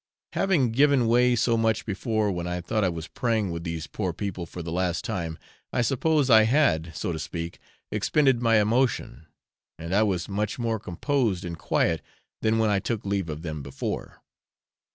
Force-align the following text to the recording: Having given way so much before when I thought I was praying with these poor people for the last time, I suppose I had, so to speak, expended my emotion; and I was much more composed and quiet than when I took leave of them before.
Having 0.33 0.71
given 0.71 1.05
way 1.05 1.35
so 1.35 1.55
much 1.55 1.85
before 1.85 2.31
when 2.31 2.47
I 2.47 2.59
thought 2.59 2.83
I 2.83 2.89
was 2.89 3.07
praying 3.07 3.51
with 3.51 3.63
these 3.63 3.85
poor 3.85 4.13
people 4.13 4.47
for 4.47 4.63
the 4.63 4.71
last 4.71 5.05
time, 5.05 5.37
I 5.71 5.83
suppose 5.83 6.27
I 6.27 6.45
had, 6.45 6.91
so 6.95 7.11
to 7.11 7.19
speak, 7.19 7.59
expended 7.91 8.41
my 8.41 8.59
emotion; 8.59 9.27
and 9.77 9.93
I 9.93 10.01
was 10.01 10.27
much 10.27 10.57
more 10.57 10.79
composed 10.79 11.45
and 11.45 11.55
quiet 11.55 12.01
than 12.41 12.57
when 12.57 12.71
I 12.71 12.79
took 12.79 13.05
leave 13.05 13.29
of 13.29 13.43
them 13.43 13.61
before. 13.61 14.23